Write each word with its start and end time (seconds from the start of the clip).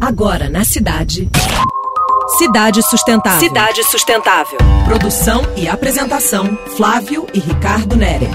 Agora 0.00 0.48
na 0.48 0.64
cidade. 0.64 1.28
Cidade 2.38 2.82
Sustentável. 2.88 3.38
Cidade 3.38 3.84
Sustentável. 3.84 4.58
Produção 4.86 5.42
e 5.58 5.68
apresentação: 5.68 6.58
Flávio 6.74 7.26
e 7.34 7.38
Ricardo 7.38 7.96
Nere. 7.96 8.26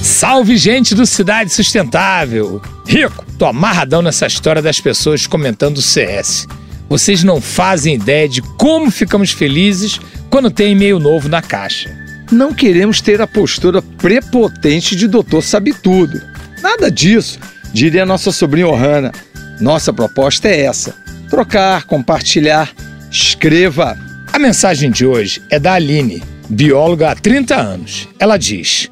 Salve, 0.00 0.56
gente 0.56 0.94
do 0.94 1.04
Cidade 1.04 1.52
Sustentável! 1.52 2.62
Rico, 2.86 3.24
tô 3.36 3.46
amarradão 3.46 4.00
nessa 4.00 4.28
história 4.28 4.62
das 4.62 4.78
pessoas 4.78 5.26
comentando 5.26 5.78
o 5.78 5.82
CS. 5.82 6.46
Vocês 6.88 7.24
não 7.24 7.40
fazem 7.40 7.96
ideia 7.96 8.28
de 8.28 8.42
como 8.42 8.92
ficamos 8.92 9.32
felizes 9.32 9.98
quando 10.30 10.52
tem 10.52 10.70
e-mail 10.70 11.00
novo 11.00 11.28
na 11.28 11.42
caixa. 11.42 11.90
Não 12.30 12.54
queremos 12.54 13.00
ter 13.00 13.20
a 13.20 13.26
postura 13.26 13.82
prepotente 13.82 14.94
de 14.94 15.08
doutor 15.08 15.42
sabe 15.42 15.74
tudo. 15.74 16.22
Nada 16.62 16.92
disso, 16.92 17.40
diria 17.72 18.06
nossa 18.06 18.30
sobrinha 18.30 18.68
Ohana. 18.68 19.10
Nossa 19.60 19.92
proposta 19.92 20.48
é 20.48 20.62
essa: 20.62 20.94
trocar, 21.30 21.84
compartilhar. 21.84 22.72
Escreva. 23.10 23.96
A 24.32 24.38
mensagem 24.38 24.90
de 24.90 25.06
hoje 25.06 25.40
é 25.48 25.60
da 25.60 25.74
Aline, 25.74 26.20
bióloga 26.48 27.12
há 27.12 27.14
30 27.14 27.54
anos. 27.54 28.08
Ela 28.18 28.36
diz: 28.36 28.90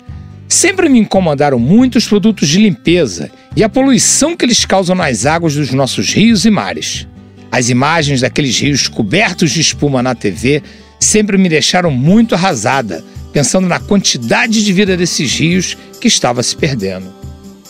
Sempre 0.48 0.88
me 0.88 1.01
incomodaram 1.01 1.59
muito 1.59 1.97
os 1.97 2.07
produtos 2.07 2.48
de 2.48 2.59
limpeza 2.59 3.30
e 3.57 3.65
a 3.65 3.69
poluição 3.69 4.37
que 4.37 4.45
eles 4.45 4.65
causam 4.65 4.95
nas 4.95 5.27
águas 5.27 5.55
dos 5.55 5.73
nossos 5.73 6.12
rios 6.12 6.45
e 6.45 6.51
mares. 6.51 7.09
As 7.51 7.69
imagens 7.69 8.21
daqueles 8.21 8.59
rios 8.60 8.87
cobertos 8.87 9.51
de 9.51 9.60
espuma 9.60 10.02
na 10.02 10.15
TV 10.15 10.63
sempre 11.01 11.37
me 11.37 11.49
deixaram 11.49 11.91
muito 11.91 12.35
arrasada, 12.35 13.05
pensando 13.33 13.66
na 13.66 13.80
quantidade 13.80 14.65
de 14.65 14.73
vida 14.73 14.97
desses 14.97 15.35
rios 15.35 15.77
que 16.01 16.07
estava 16.07 16.43
se 16.43 16.57
perdendo. 16.57 17.22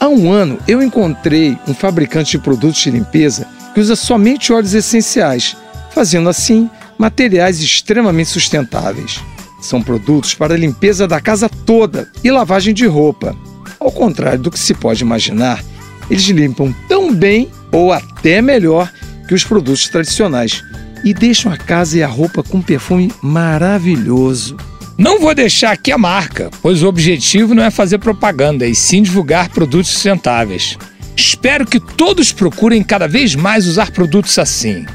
Há 0.03 0.09
um 0.09 0.33
ano 0.33 0.59
eu 0.67 0.83
encontrei 0.83 1.57
um 1.69 1.73
fabricante 1.73 2.33
de 2.33 2.39
produtos 2.41 2.83
de 2.83 2.91
limpeza 2.91 3.47
que 3.73 3.79
usa 3.79 3.95
somente 3.95 4.53
óleos 4.53 4.75
essenciais, 4.75 5.57
fazendo 5.93 6.29
assim 6.29 6.69
materiais 6.99 7.61
extremamente 7.61 8.29
sustentáveis. 8.29 9.21
São 9.61 9.81
produtos 9.81 10.35
para 10.35 10.55
a 10.55 10.59
limpeza 10.59 11.07
da 11.07 11.21
casa 11.21 11.49
toda 11.49 12.11
e 12.25 12.33
lavagem 12.33 12.75
de 12.75 12.85
roupa. 12.85 13.37
Ao 13.79 13.93
contrário 13.93 14.41
do 14.41 14.51
que 14.51 14.59
se 14.59 14.75
pode 14.75 15.05
imaginar, 15.05 15.63
eles 16.11 16.25
limpam 16.25 16.75
tão 16.89 17.15
bem 17.15 17.49
ou 17.71 17.93
até 17.93 18.43
melhor 18.43 18.93
que 19.29 19.35
os 19.35 19.45
produtos 19.45 19.89
tradicionais 19.89 20.65
e 21.05 21.15
deixam 21.15 21.53
a 21.53 21.57
casa 21.57 21.99
e 21.99 22.03
a 22.03 22.09
roupa 22.09 22.43
com 22.43 22.59
um 22.59 22.63
perfume 22.63 23.13
maravilhoso. 23.23 24.57
Não 24.99 25.21
vou 25.21 25.35
deixar 25.35 25.73
aqui 25.73 25.91
a 25.91 25.99
marca, 25.99 26.51
pois 26.61 26.83
o 26.83 26.89
objetivo 26.89 27.55
não 27.55 27.63
é 27.63 27.71
fazer 27.71 27.99
propaganda 27.99 28.67
e 28.67 28.75
sim 28.75 29.03
divulgar 29.03 29.49
produtos 29.49 29.91
sustentáveis. 29.91 30.77
Espero 31.17 31.67
que 31.67 31.81
todos 31.81 32.33
procurem 32.33 32.83
cada 32.83 33.09
vez 33.09 33.35
mais 33.35 33.67
usar 33.67 33.91
produtos 33.91 34.39
assim. 34.39 34.87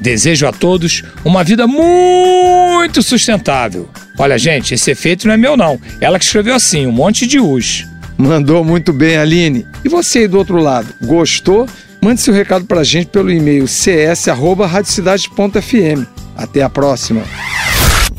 Desejo 0.00 0.46
a 0.46 0.52
todos 0.52 1.02
uma 1.24 1.44
vida 1.44 1.66
muito 1.66 3.02
sustentável. 3.02 3.88
Olha, 4.18 4.38
gente, 4.38 4.74
esse 4.74 4.90
efeito 4.90 5.26
não 5.26 5.34
é 5.34 5.36
meu, 5.36 5.56
não. 5.56 5.80
Ela 6.00 6.18
que 6.18 6.24
escreveu 6.24 6.54
assim, 6.54 6.86
um 6.86 6.92
monte 6.92 7.26
de 7.26 7.38
us. 7.38 7.86
Mandou 8.16 8.64
muito 8.64 8.92
bem, 8.92 9.16
Aline. 9.16 9.66
E 9.84 9.88
você 9.88 10.20
aí 10.20 10.28
do 10.28 10.38
outro 10.38 10.58
lado, 10.58 10.94
gostou? 11.02 11.68
Mande 12.02 12.20
seu 12.20 12.32
recado 12.32 12.64
pra 12.64 12.82
gente 12.82 13.08
pelo 13.08 13.30
e-mail 13.30 13.68
cs@radiocidade.fm. 13.68 16.06
Até 16.36 16.62
a 16.62 16.70
próxima. 16.70 17.22